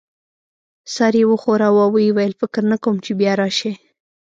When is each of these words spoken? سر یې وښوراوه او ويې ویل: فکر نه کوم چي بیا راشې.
سر 0.93 1.13
یې 1.19 1.23
وښوراوه 1.29 1.81
او 1.85 1.91
ويې 1.95 2.09
ویل: 2.15 2.33
فکر 2.41 2.61
نه 2.71 2.77
کوم 2.83 2.95
چي 3.05 3.11
بیا 3.19 3.33
راشې. 3.41 3.71